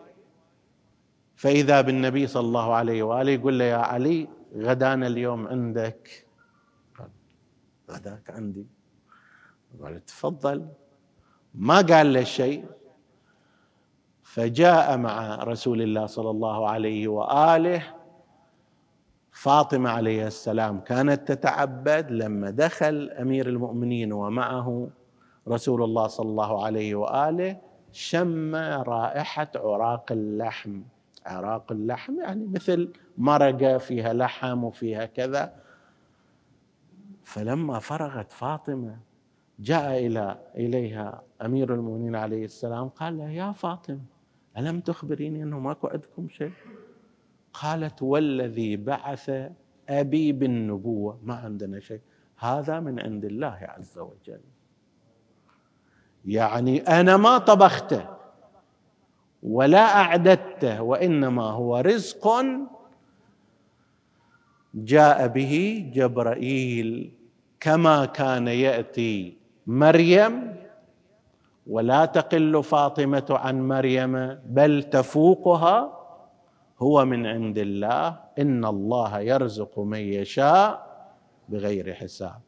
فإذا 1.37 1.81
بالنبي 1.81 2.27
صلى 2.27 2.47
الله 2.47 2.75
عليه 2.75 3.03
وآله 3.03 3.33
يقول 3.33 3.59
له 3.59 3.65
يا 3.65 3.77
علي 3.77 4.29
غدانا 4.57 5.07
اليوم 5.07 5.47
عندك. 5.47 6.27
غداك 7.91 8.31
عندي. 8.31 8.67
قال 9.83 10.05
تفضل. 10.05 10.69
ما 11.55 11.81
قال 11.81 12.13
له 12.13 12.25
شيء. 12.25 12.65
فجاء 14.23 14.99
مع 14.99 15.37
رسول 15.37 15.83
الله 15.83 16.07
صلى 16.07 16.31
الله 16.31 16.69
عليه 16.69 17.09
وآله 17.09 18.00
فاطمة 19.41 19.91
عليه 19.91 20.27
السلام 20.27 20.81
كانت 20.81 21.33
تتعبد 21.33 22.11
لما 22.11 22.51
دخل 22.51 23.11
أمير 23.11 23.49
المؤمنين 23.49 24.13
ومعه 24.13 24.89
رسول 25.49 25.83
الله 25.83 26.07
صلى 26.07 26.29
الله 26.31 26.65
عليه 26.65 26.95
وآله 26.95 27.57
شم 27.93 28.55
رائحة 28.55 29.51
عراق 29.57 30.13
اللحم 30.13 30.81
عراق 31.27 31.73
اللحم 31.73 32.21
يعني 32.21 32.47
مثل 32.47 32.93
مرقة 33.19 33.79
فيها 33.79 34.13
لحم 34.13 34.65
وفيها 34.65 35.07
كذا 35.07 35.55
فلما 37.25 37.79
فرغت 37.79 38.33
فاطمة 38.33 38.99
جاء 39.59 40.07
إلى 40.07 40.39
إليها 40.57 41.23
أمير 41.43 41.75
المؤمنين 41.75 42.17
عليه 42.17 42.45
السلام 42.45 42.89
قال 42.89 43.19
لها 43.19 43.31
يا 43.31 43.53
فاطمة 43.53 44.01
ألم 44.59 44.81
تخبريني 44.81 45.43
أنه 45.43 45.59
ماكو 45.59 45.87
عندكم 45.87 46.29
شيء؟ 46.29 46.53
قالت 47.53 48.03
والذي 48.03 48.77
بعث 48.77 49.51
أبي 49.89 50.33
بالنبوة. 50.33 51.19
ما 51.23 51.35
عندنا 51.35 51.81
شيء. 51.81 52.01
هذا 52.39 52.81
من 52.81 53.01
عند 53.01 53.25
الله 53.25 53.59
عز 53.61 53.99
وجل. 53.99 54.41
يعني 56.27 56.81
أنا 56.81 57.17
ما 57.17 57.39
طبخته 57.39 58.07
ولا 59.43 59.97
أعددته 59.97 60.83
وإنما 60.83 61.43
هو 61.43 61.79
رزق 61.79 62.45
جاء 64.75 65.29
به 65.29 65.85
جبرائيل 65.95 67.13
كما 67.61 68.05
كان 68.05 68.49
يأتي 68.49 69.37
مريم. 69.67 70.61
ولا 71.67 72.05
تقل 72.05 72.63
فاطمة 72.63 73.27
عن 73.31 73.69
مريم 73.69 74.39
بل 74.47 74.83
تفوقها 74.83 76.00
هو 76.83 77.05
من 77.05 77.27
عند 77.27 77.59
الله 77.59 78.21
إن 78.39 78.65
الله 78.65 79.21
يرزق 79.21 79.79
من 79.79 79.99
يشاء 79.99 80.91
بغير 81.49 81.95
حساب. 81.95 82.41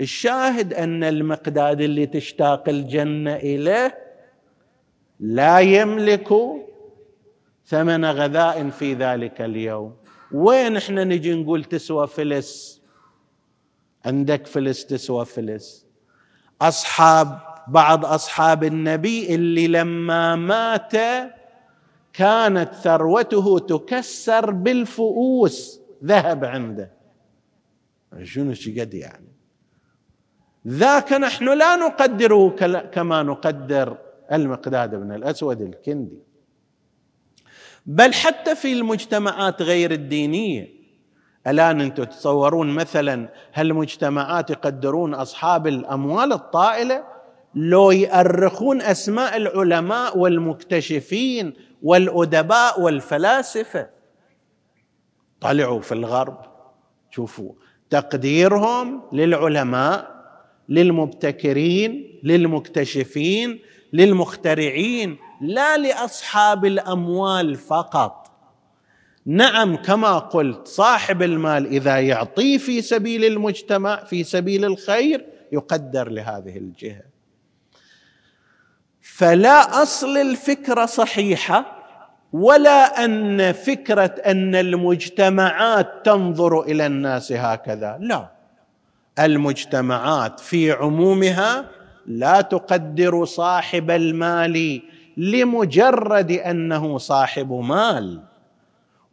الشاهد 0.00 0.74
أن 0.74 1.04
المقداد 1.04 1.80
اللي 1.80 2.06
تشتاق 2.06 2.68
الجنة 2.68 3.36
إليه 3.36 3.98
لا 5.20 5.58
يملك 5.58 6.28
ثمن 7.66 8.04
غذاء 8.04 8.70
في 8.70 8.94
ذلك 8.94 9.40
اليوم. 9.40 9.96
وين 10.32 10.76
إحنا 10.76 11.04
نجي 11.04 11.34
نقول 11.34 11.64
تسوى 11.64 12.06
فلس؟ 12.06 12.82
عندك 14.04 14.46
فلس 14.46 14.86
تسوى 14.86 15.24
فلس. 15.24 15.86
أصحاب 16.62 17.38
بعض 17.68 18.04
أصحاب 18.04 18.64
النبي 18.64 19.34
اللي 19.34 19.68
لما 19.68 20.36
مات 20.36 20.92
كانت 22.16 22.74
ثروته 22.74 23.58
تكسر 23.58 24.50
بالفؤوس. 24.50 25.80
ذهب 26.04 26.44
عنده. 26.44 26.92
شنو 28.22 28.54
قد 28.80 28.94
يعني؟ 28.94 29.32
ذاك 30.68 31.12
نحن 31.12 31.58
لا 31.58 31.76
نقدره 31.76 32.48
كما 32.92 33.22
نقدر 33.22 33.98
المقداد 34.32 34.94
بن 34.94 35.12
الأسود 35.12 35.60
الكندي. 35.60 36.18
بل 37.86 38.14
حتى 38.14 38.54
في 38.54 38.72
المجتمعات 38.72 39.62
غير 39.62 39.90
الدينية. 39.90 40.76
الآن 41.46 41.80
أنتم 41.80 42.04
تتصورون 42.04 42.70
مثلا 42.70 43.28
هالمجتمعات 43.54 44.50
يقدرون 44.50 45.14
أصحاب 45.14 45.66
الأموال 45.66 46.32
الطائلة؟ 46.32 47.04
لو 47.54 47.90
يؤرخون 47.90 48.82
أسماء 48.82 49.36
العلماء 49.36 50.18
والمكتشفين 50.18 51.54
والأدباء 51.82 52.80
والفلاسفة. 52.80 53.90
طلعوا 55.40 55.80
في 55.80 55.92
الغرب 55.92 56.38
شوفوا 57.10 57.52
تقديرهم 57.90 59.02
للعلماء 59.12 60.16
للمبتكرين 60.68 62.20
للمكتشفين 62.22 63.60
للمخترعين 63.92 65.16
لا 65.40 65.76
لأصحاب 65.76 66.64
الأموال 66.64 67.54
فقط. 67.54 68.26
نعم 69.26 69.76
كما 69.76 70.18
قلت 70.18 70.68
صاحب 70.68 71.22
المال 71.22 71.66
إذا 71.66 72.00
يعطي 72.00 72.58
في 72.58 72.82
سبيل 72.82 73.24
المجتمع 73.24 74.04
في 74.04 74.24
سبيل 74.24 74.64
الخير 74.64 75.26
يقدر 75.52 76.08
لهذه 76.08 76.56
الجهة. 76.56 77.15
فلا 79.16 79.82
أصل 79.82 80.16
الفكرة 80.16 80.86
صحيحة 80.86 81.64
ولا 82.32 83.04
أن 83.04 83.52
فكرة 83.52 84.14
أن 84.26 84.54
المجتمعات 84.54 85.88
تنظر 86.04 86.60
إلى 86.60 86.86
الناس 86.86 87.32
هكذا 87.32 87.98
لا. 88.00 88.30
المجتمعات 89.18 90.40
في 90.40 90.72
عمومها 90.72 91.64
لا 92.06 92.40
تقدر 92.40 93.24
صاحب 93.24 93.90
المال 93.90 94.82
لمجرد 95.16 96.32
أنه 96.32 96.98
صاحب 96.98 97.52
مال 97.52 98.22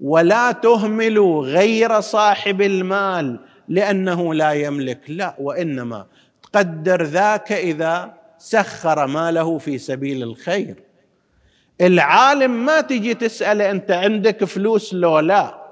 ولا 0.02 0.52
تهمل 0.52 1.20
غير 1.39 2.00
صاحب 2.00 2.62
المال 2.62 3.39
لأنه 3.68 4.34
لا 4.34 4.52
يملك 4.52 5.02
لا 5.08 5.36
وإنما 5.39 6.06
تقدر 6.44 7.04
ذاك 7.04 7.52
إذا 7.52 8.22
سخر 8.43 9.08
ماله 9.08 9.58
في 9.58 9.77
سبيل 9.77 10.23
الخير. 10.23 10.84
العالم 11.82 12.65
ما 12.65 12.82
تجي 12.82 13.13
تساله 13.13 13.71
أنت 13.71 13.91
عندك 13.91 14.43
فلوس 14.43 14.93
لو 14.93 15.19
لا. 15.19 15.63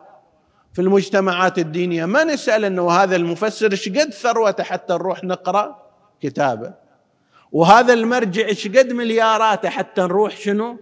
في 0.74 0.82
المجتمعات 0.82 1.60
الدينية 1.60 2.06
ما 2.06 2.24
نسأل 2.24 2.66
إنه 2.66 2.92
هذا 2.92 3.16
المفسر 3.16 3.72
إيش 3.72 3.90
قد 3.90 4.14
ثروته 4.14 4.64
حتى 4.64 4.94
نروح 4.94 5.24
نقرأ 5.24 5.92
كتابه. 6.22 6.74
وهذا 7.52 7.94
المرجع 7.94 8.46
إيش 8.46 8.68
قد 8.68 8.94
ملياراته 8.94 9.70
حتى 9.70 10.02
نروح 10.02 10.38
شنو؟ 10.38 10.78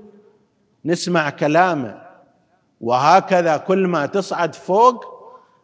نسمع 0.85 1.29
كلامه. 1.29 2.01
وهكذا 2.81 3.57
كل 3.57 3.87
ما 3.87 4.05
تصعد 4.05 4.55
فوق 4.55 5.05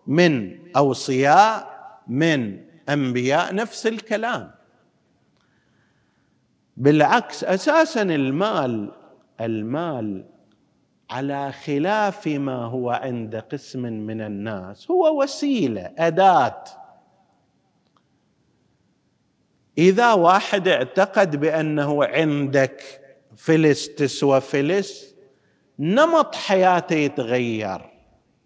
من 0.07 0.59
أوصياء 0.75 1.75
من 2.07 2.59
أنبياء 2.89 3.55
نفس 3.55 3.87
الكلام. 3.87 4.54
بالعكس 6.77 7.43
أساسا 7.43 8.01
المال 8.01 8.91
المال 9.41 10.25
على 11.09 11.51
خلاف 11.51 12.27
ما 12.27 12.65
هو 12.65 12.89
عند 12.89 13.35
قسم 13.35 13.81
من 13.81 14.21
الناس 14.21 14.91
هو 14.91 15.23
وسيلة 15.23 15.91
أداة. 15.97 16.63
إذا 19.77 20.13
واحد 20.13 20.67
اعتقد 20.67 21.35
بأنه 21.35 22.05
عندك 22.05 23.01
فلس 23.35 23.95
تسوى 23.95 24.41
فلس 24.41 25.15
نمط 25.79 26.35
حياته 26.35 26.95
يتغير. 26.95 27.81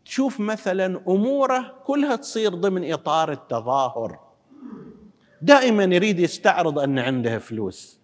تشوف 0.05 0.39
مثلا 0.39 1.01
أموره 1.07 1.75
كلها 1.85 2.15
تصير 2.15 2.53
ضمن 2.55 2.93
إطار 2.93 3.31
التظاهر. 3.31 4.19
دائما 5.41 5.83
يريد 5.83 6.19
يستعرض 6.19 6.79
أن 6.79 6.99
عنده 6.99 7.39
فلوس. 7.39 7.98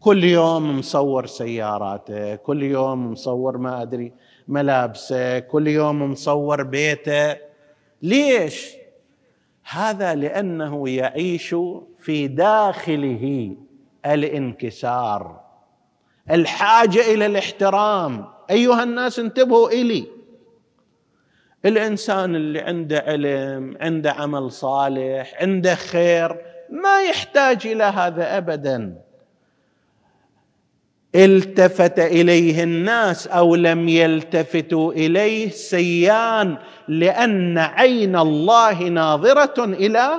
كل 0.00 0.24
يوم 0.24 0.78
مصور 0.78 1.26
سياراته 1.26 2.34
كل 2.34 2.62
يوم 2.62 3.12
مصور 3.12 3.58
ما 3.58 3.82
أدري 3.82 4.12
ملابسه 4.48 5.38
كل 5.38 5.68
يوم 5.68 6.02
مصور 6.02 6.62
بيته 6.62 7.36
ليش؟ 8.02 8.72
هذا 9.70 10.14
لأنه 10.14 10.88
يعيش 10.88 11.56
في 11.98 12.28
داخله 12.28 13.56
الانكسار 14.06 15.40
الحاجة 16.30 17.14
إلى 17.14 17.26
الاحترام. 17.26 18.26
أيها 18.50 18.82
الناس 18.82 19.18
انتبهوا 19.18 19.68
إلي. 19.68 20.06
الإنسان 21.64 22.36
اللي 22.36 22.60
عنده 22.60 23.04
علم 23.06 23.76
عنده 23.80 24.12
عمل 24.12 24.52
صالح 24.52 25.34
عنده 25.40 25.74
خير 25.74 26.36
ما 26.70 27.02
يحتاج 27.02 27.66
إلى 27.66 27.84
هذا 27.84 28.38
ابدا. 28.38 29.09
التفت 31.14 31.98
إليه 31.98 32.62
الناس 32.62 33.26
أو 33.26 33.54
لم 33.54 33.88
يلتفتوا 33.88 34.92
إليه 34.92 35.50
سيان 35.50 36.56
لأن 36.88 37.58
عين 37.58 38.16
الله 38.16 38.82
ناظرة 38.82 39.64
إلى 39.64 40.10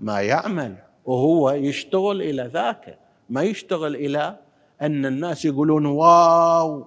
ما 0.00 0.20
يعمل 0.20 0.74
وهو 1.04 1.50
يشتغل 1.50 2.22
إلى 2.22 2.50
ذاك. 2.54 2.98
ما 3.30 3.42
يشتغل 3.42 3.94
إلى 3.94 4.36
أن 4.82 5.06
الناس 5.06 5.44
يقولون 5.44 5.86
واو 5.86 6.86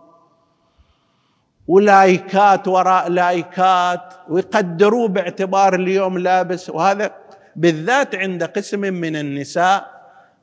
ولايكات 1.67 2.67
وراء 2.67 3.09
لايكات 3.09 4.13
ويقدروه 4.29 5.07
باعتبار 5.07 5.75
اليوم 5.75 6.17
لابس. 6.17 6.69
وهذا 6.69 7.11
بالذات 7.55 8.15
عند 8.15 8.43
قسم 8.43 8.79
من 8.79 9.15
النساء 9.15 9.91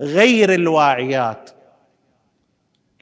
غير 0.01 0.55
الواعيات. 0.55 1.51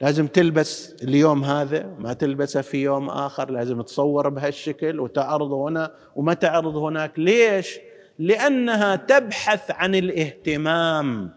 لازم 0.01 0.27
تلبس 0.27 0.95
اليوم 1.03 1.43
هذا 1.43 1.95
ما 1.99 2.13
تلبسه 2.13 2.61
في 2.61 2.83
يوم 2.83 3.09
آخر 3.09 3.51
لازم 3.51 3.81
تصور 3.81 4.29
بهالشكل 4.29 4.99
وتعرض 4.99 5.51
هنا 5.51 5.91
وما 6.15 6.33
تعرض 6.33 6.75
هناك. 6.75 7.19
ليش؟ 7.19 7.79
لأنها 8.19 8.95
تبحث 8.95 9.71
عن 9.71 9.95
الاهتمام 9.95 11.33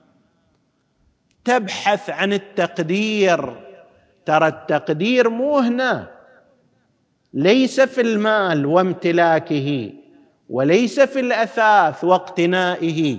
تبحث 1.44 2.10
عن 2.10 2.32
التقدير. 2.32 3.54
ترى 4.26 4.48
التقدير 4.48 5.30
مو 5.30 5.58
هنا 5.58 6.10
ليس 7.34 7.80
في 7.80 8.00
المال 8.00 8.66
وامتلاكه 8.66 9.92
وليس 10.50 11.00
في 11.00 11.20
الأثاث 11.20 12.04
واقتنائه 12.04 13.18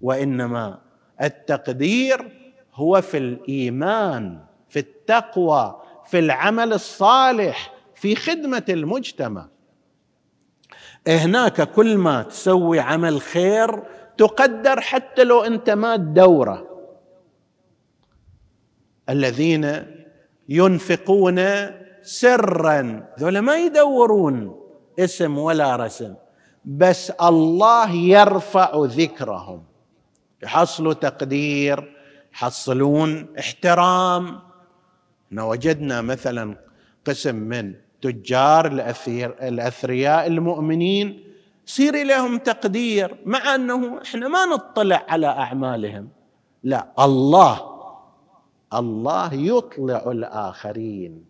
وإنما 0.00 0.78
التقدير 1.22 2.32
هو 2.74 3.00
في 3.00 3.18
الإيمان. 3.18 4.47
في 4.68 4.78
التقوى 4.78 5.82
في 6.06 6.18
العمل 6.18 6.72
الصالح 6.72 7.72
في 7.94 8.16
خدمة 8.16 8.64
المجتمع. 8.68 9.48
هناك 11.08 11.72
كل 11.72 11.98
ما 11.98 12.22
تسوي 12.22 12.80
عمل 12.80 13.20
خير 13.20 13.82
تقدر 14.18 14.80
حتى 14.80 15.24
لو 15.24 15.40
أنت 15.40 15.70
ما 15.70 15.96
تدوره. 15.96 16.68
الذين 19.08 19.86
ينفقون 20.48 21.40
سرا 22.02 23.06
ذولا 23.18 23.40
ما 23.40 23.56
يدورون 23.56 24.60
اسم 24.98 25.38
ولا 25.38 25.76
رسم 25.76 26.14
بس 26.64 27.10
الله 27.10 27.90
يرفع 27.90 28.70
ذكرهم. 28.74 29.64
يحصلوا 30.42 30.92
تقدير 30.92 31.96
يحصلون 32.32 33.34
احترام. 33.38 34.47
وجدنا 35.32 36.00
مثلا 36.02 36.56
قسم 37.04 37.34
من 37.34 37.74
تجار 38.02 38.66
الأثرياء 39.42 40.26
المؤمنين 40.26 41.24
يصير 41.68 42.04
لهم 42.04 42.38
تقدير 42.38 43.16
مع 43.26 43.54
أنه 43.54 44.02
إحنا 44.02 44.28
ما 44.28 44.44
نطلع 44.44 45.06
على 45.08 45.26
أعمالهم. 45.26 46.08
لا 46.62 46.88
الله 46.98 47.60
الله 48.74 49.34
يطلع 49.34 50.10
الآخرين 50.10 51.24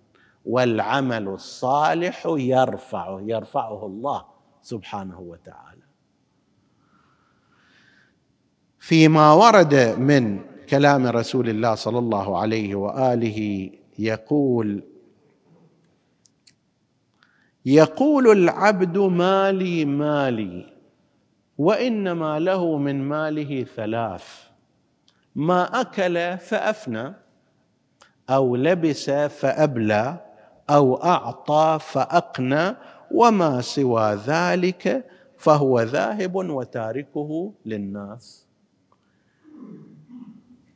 والعمل 0.46 1.28
الصالح 1.28 2.22
يرفعه 2.26 3.20
يرفعه 3.20 3.86
الله 3.86 4.24
سبحانه 4.62 5.20
وتعالى. 5.20 5.82
فيما 8.78 9.32
ورد 9.32 9.74
من 9.98 10.40
كلام 10.70 11.06
رسول 11.06 11.48
الله 11.48 11.74
صلى 11.74 11.98
الله 11.98 12.38
عليه 12.38 12.74
وآله 12.74 13.70
يقول 13.98 14.82
يقول 17.66 18.32
العبد 18.32 18.98
مالي 18.98 19.84
مالي 19.84 20.72
وإنما 21.58 22.38
له 22.38 22.78
من 22.78 23.02
ماله 23.02 23.66
ثلاث 23.76 24.48
ما 25.34 25.80
أكل 25.80 26.38
فأفنى 26.38 27.14
أو 28.30 28.56
لبس 28.56 29.10
فأبلى 29.10 30.16
أو 30.70 30.96
أعطى 30.96 31.78
فأقنى 31.80 32.76
وما 33.10 33.60
سوى 33.60 34.14
ذلك 34.14 35.04
فهو 35.36 35.80
ذاهب 35.80 36.34
وتاركه 36.34 37.52
للناس. 37.66 38.46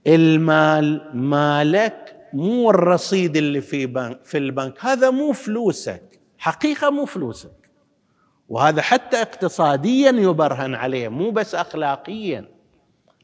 المال 0.06 1.10
مالك 1.14 2.11
مو 2.32 2.70
الرصيد 2.70 3.36
اللي 3.36 3.60
في 3.60 3.86
بنك 3.86 4.24
في 4.24 4.38
البنك 4.38 4.84
هذا 4.84 5.10
مو 5.10 5.32
فلوسك 5.32 6.20
حقيقة 6.38 6.90
مو 6.90 7.04
فلوسك. 7.04 7.70
وهذا 8.48 8.82
حتى 8.82 9.22
اقتصاديا 9.22 10.10
يبرهن 10.10 10.74
عليه 10.74 11.08
مو 11.08 11.30
بس 11.30 11.54
اخلاقيا 11.54 12.48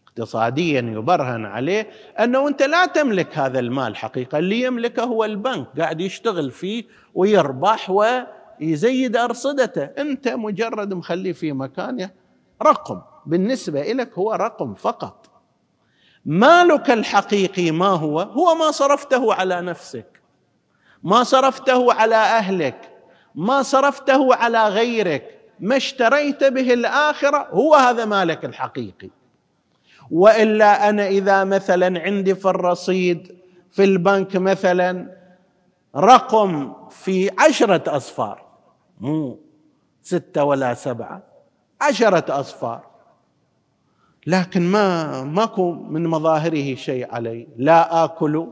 اقتصاديا 0.09 0.81
يبرهن 0.81 1.47
عليه 1.47 1.90
أنه 2.21 2.49
أنت 2.49 2.62
لا 2.62 2.87
تملك 2.87 3.38
هذا 3.38 3.59
المال 3.59 3.97
حقيقة 3.97 4.38
اللي 4.38 4.62
يملكه 4.62 5.05
هو 5.05 5.25
البنك 5.25 5.66
قاعد 5.79 6.01
يشتغل 6.01 6.51
فيه 6.51 6.85
ويربح 7.14 7.90
ويزيد 7.90 9.16
أرصدته. 9.16 9.85
أنت 9.85 10.29
مجرد 10.29 10.94
مخليه 10.94 11.33
في 11.33 11.53
مكانه 11.53 12.11
رقم 12.62 13.01
بالنسبة 13.27 13.83
لك 13.83 14.18
هو 14.18 14.33
رقم 14.33 14.75
فقط. 14.75 15.27
مالك 16.26 16.90
الحقيقي 16.90 17.70
ما 17.70 17.88
هو؟ 17.88 18.20
هو 18.20 18.54
ما 18.54 18.70
صرفته 18.70 19.35
على 19.35 19.61
نفسك 19.61 20.20
ما 21.02 21.22
صرفته 21.22 21.92
على 21.92 22.16
أهلك 22.16 22.98
ما 23.38 23.62
صرفته 23.62 24.35
على 24.35 24.68
غيرك. 24.68 25.38
ما 25.61 25.76
اشتريت 25.76 26.44
به 26.44 26.74
الآخرة 26.74 27.48
هو 27.50 27.74
هذا 27.74 28.04
مالك 28.04 28.44
الحقيقي. 28.44 29.11
وإلا 30.11 30.88
أنا 30.88 31.07
إذا 31.09 31.44
مثلا 31.44 32.00
عندي 32.00 32.35
في 32.35 32.48
الرصيد 32.48 33.38
في 33.70 33.85
البنك 33.85 34.37
مثلا 34.37 35.16
رقم 35.96 36.74
في 36.90 37.31
عشرة 37.38 37.96
أصفار 37.96 38.46
مو 39.00 39.38
ستة 40.02 40.44
ولا 40.44 40.74
سبعة 40.74 41.22
عشرة 41.81 42.40
أصفار. 42.40 42.87
لكن 44.28 44.62
ما 44.62 45.24
ماكو 45.24 45.72
من 45.72 46.06
مظاهره 46.06 46.74
شيء 46.74 47.14
علي. 47.14 47.48
لا 47.56 48.04
آكل 48.04 48.46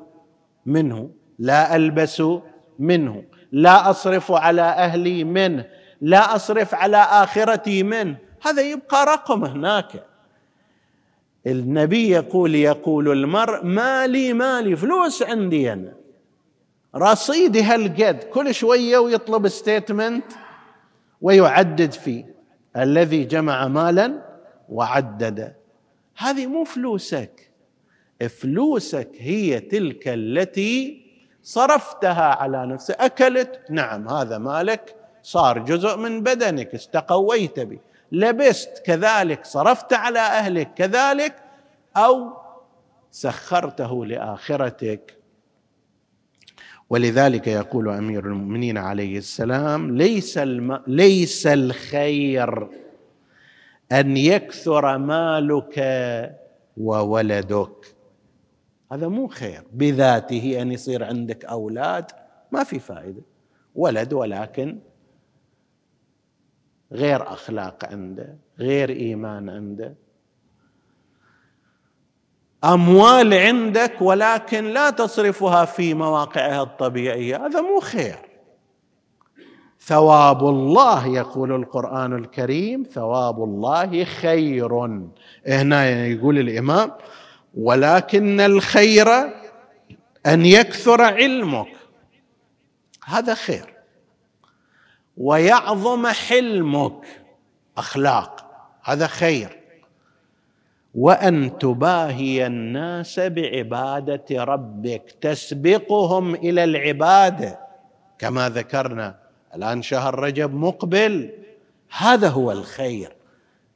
منه 0.66 1.10
لا 1.38 1.76
ألبس 1.76 2.22
منه 2.78 3.24
لا 3.52 3.90
أصرف 3.90 4.32
على 4.32 4.62
أهلي 4.62 5.24
منه 5.24 5.64
لا 6.00 6.34
أصرف 6.36 6.74
على 6.74 6.96
آخرتي 6.96 7.82
منه. 7.82 8.16
هذا 8.42 8.62
يبقى 8.62 9.06
رقم 9.06 9.44
هناك. 9.44 10.04
النبي 11.46 12.10
يقول 12.10 12.54
يقول 12.54 13.12
المرء 13.12 13.64
مالي 13.64 14.32
مالي 14.32 14.76
فلوس 14.76 15.22
عندي 15.22 15.72
أنا. 15.72 15.92
رصيدي 16.96 17.62
هالقد. 17.62 18.24
كل 18.24 18.54
شوية 18.54 18.98
ويطلب 18.98 19.48
ستيتمنت 19.48 20.32
ويعدد 21.20 21.92
فيه. 21.92 22.34
الذي 22.76 23.24
جمع 23.24 23.68
مالا 23.68 24.26
وعدد 24.68 25.54
هذه 26.18 26.46
مو 26.46 26.64
فلوسك. 26.64 27.50
فلوسك 28.28 29.10
هي 29.18 29.60
تلك 29.60 30.08
التي 30.08 31.06
صرفتها 31.42 32.34
على 32.34 32.66
نفسك. 32.66 32.94
أكلت 32.94 33.60
نعم 33.70 34.08
هذا 34.08 34.38
مالك 34.38 34.96
صار 35.22 35.58
جزء 35.58 35.96
من 35.96 36.22
بدنك 36.22 36.74
استقويت 36.74 37.60
به. 37.60 37.78
لبست 38.12 38.82
كذلك 38.86 39.44
صرفت 39.44 39.92
على 39.92 40.18
أهلك 40.18 40.74
كذلك 40.74 41.34
أو 41.96 42.32
سخرته 43.10 44.06
لآخرتك. 44.06 45.16
ولذلك 46.90 47.46
يقول 47.46 47.88
أمير 47.88 48.26
المؤمنين 48.26 48.78
عليه 48.78 49.18
السلام 49.18 49.96
ليس 49.96 50.38
الم... 50.38 50.82
ليس 50.86 51.46
الخير. 51.46 52.68
أن 53.92 54.16
يكثر 54.16 54.98
مالك 54.98 55.78
وولدك. 56.76 57.96
هذا 58.92 59.08
مو 59.08 59.28
خير 59.28 59.62
بذاته 59.72 60.62
أن 60.62 60.72
يصير 60.72 61.04
عندك 61.04 61.44
أولاد 61.44 62.10
ما 62.52 62.64
في 62.64 62.78
فائدة. 62.78 63.22
ولد 63.74 64.12
ولكن 64.12 64.78
غير 66.92 67.32
أخلاق 67.32 67.84
عنده 67.84 68.36
غير 68.58 68.90
إيمان 68.90 69.48
عنده. 69.48 69.94
أموال 72.64 73.34
عندك 73.34 74.02
ولكن 74.02 74.64
لا 74.64 74.90
تصرفها 74.90 75.64
في 75.64 75.94
مواقعها 75.94 76.62
الطبيعية 76.62 77.46
هذا 77.46 77.60
مو 77.60 77.80
خير. 77.80 78.35
ثواب 79.86 80.48
الله 80.48 81.06
يقول 81.06 81.52
القرآن 81.52 82.12
الكريم 82.12 82.82
ثواب 82.92 83.44
الله 83.44 84.04
خير. 84.04 84.74
هنا 85.46 86.06
يقول 86.06 86.38
الإمام 86.38 86.92
ولكن 87.54 88.40
الخير 88.40 89.08
أن 90.26 90.46
يكثر 90.46 91.02
علمك. 91.02 91.68
هذا 93.04 93.34
خير. 93.34 93.74
ويعظم 95.16 96.06
حلمك. 96.06 97.06
أخلاق. 97.78 98.46
هذا 98.82 99.06
خير. 99.06 99.60
وأن 100.94 101.58
تباهي 101.58 102.46
الناس 102.46 103.20
بعبادة 103.20 104.44
ربك 104.44 105.14
تسبقهم 105.20 106.34
إلى 106.34 106.64
العبادة. 106.64 107.58
كما 108.18 108.48
ذكرنا 108.48 109.25
الآن 109.56 109.82
شهر 109.82 110.18
رجب 110.18 110.54
مقبل. 110.54 111.30
هذا 111.98 112.28
هو 112.28 112.52
الخير. 112.52 113.12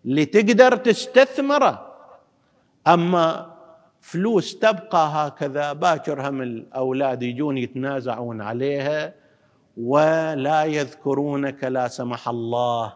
لتقدر 0.05 0.77
تستثمره. 0.77 1.97
أما 2.87 3.55
فلوس 4.01 4.59
تبقى 4.59 5.11
هكذا 5.13 5.73
باكر 5.73 6.29
هم 6.29 6.43
الأولاد 6.43 7.23
يجون 7.23 7.59
يتنازعون 7.59 8.41
عليها 8.41 9.15
ولا 9.77 10.65
يذكرونك 10.65 11.65
لا 11.65 11.89
سمح 11.89 12.29
الله 12.29 12.95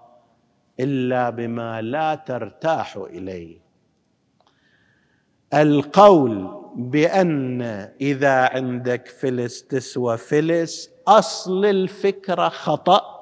إلا 0.80 1.30
بما 1.30 1.82
لا 1.82 2.14
ترتاح 2.14 2.96
إليه. 2.96 3.58
القول 5.54 6.64
بأن 6.76 7.62
إذا 8.00 8.48
عندك 8.48 9.08
فلس 9.08 9.66
تسوى 9.66 10.16
فلس 10.16 10.90
أصل 11.08 11.64
الفكرة 11.64 12.48
خطأ. 12.48 13.14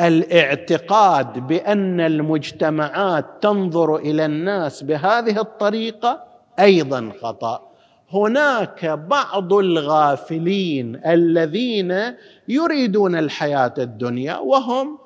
الاعتقاد 0.00 1.46
بأن 1.46 2.00
المجتمعات 2.00 3.26
تنظر 3.40 3.96
إلى 3.96 4.24
الناس 4.24 4.82
بهذه 4.82 5.40
الطريقة 5.40 6.24
أيضا 6.60 7.12
خطأ. 7.22 7.70
هناك 8.12 8.86
بعض 8.86 9.52
الغافلين 9.52 11.00
الذين 11.06 12.14
يريدون 12.48 13.16
الحياة 13.16 13.74
الدنيا 13.78 14.36
وهم 14.36 14.98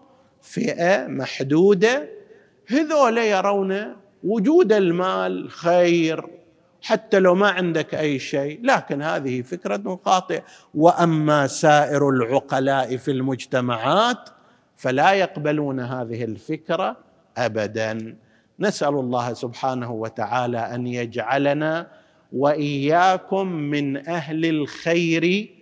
فئة 0.43 1.07
محدودة. 1.07 2.09
هذول 2.67 3.19
يرون 3.19 3.97
وجود 4.25 4.73
المال 4.73 5.51
خير 5.51 6.44
حتى 6.85 7.19
لو 7.19 7.35
ما 7.35 7.49
عندك 7.49 7.95
أي 7.95 8.19
شيء 8.19 8.61
لكن 8.63 9.03
هذه 9.03 9.43
فكرة 9.43 10.01
خاطئه 10.05 10.43
وأما 10.75 11.47
سائر 11.47 12.09
العقلاء 12.09 12.97
في 12.97 13.11
المجتمعات 13.11 14.29
فلا 14.77 15.13
يقبلون 15.13 15.81
هذه 15.81 16.25
الفكرة 16.25 16.97
ابدا. 17.37 18.17
نسأل 18.61 18.89
الله 18.95 19.33
سبحانه 19.33 19.93
وتعالى 19.93 20.59
أن 20.59 20.87
يجعلنا 20.87 21.87
وإياكم 22.33 23.47
من 23.47 24.09
أهل 24.09 24.45
الخير 24.45 25.55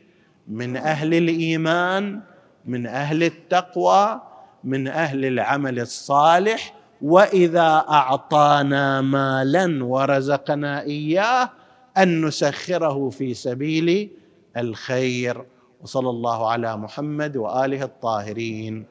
من 0.49 0.77
أهل 0.77 1.15
الإيمان 1.15 2.21
من 2.65 2.87
أهل 2.87 3.23
التقوى 3.23 4.21
من 4.65 4.89
أهل 4.89 5.25
العمل 5.25 5.81
الصالح 5.81 6.75
واذا 7.03 7.85
اعطانا 7.89 9.01
مالا 9.01 9.85
ورزقنا 9.85 10.83
اياه 10.83 11.51
ان 11.99 12.25
نسخره 12.27 13.11
في 13.11 13.35
سبيل 13.35 14.11
الخير 14.57 15.45
وصلى 15.83 16.11
الله 16.11 16.51
على 16.51 16.77
محمد 16.77 17.37
واله 17.37 17.83
الطاهرين 17.83 18.75